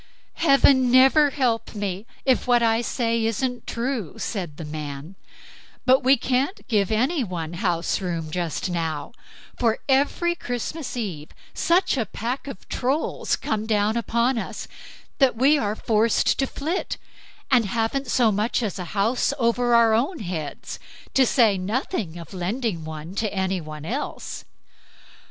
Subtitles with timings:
[0.41, 5.13] "Heaven never help me, if what I say isn't true!" said the man;
[5.85, 9.11] "but we can't give any one house room just now,
[9.59, 14.67] for every Christmas Eve such a pack of Trolls come down upon us,
[15.19, 16.97] that we are forced to flit,
[17.51, 20.79] and haven't so much as a house over our own heads,
[21.13, 24.45] to say nothing of lending one to any one else."